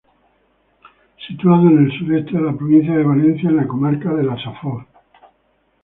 Situado 1.27 1.67
en 1.69 1.77
el 1.85 1.91
sureste 1.99 2.31
de 2.35 2.41
la 2.41 2.57
provincia 2.57 2.91
de 2.97 3.03
Valencia, 3.03 3.49
en 3.51 3.57
la 3.57 3.67
comarca 3.67 4.11
de 4.11 4.27
Safor. 4.43 4.87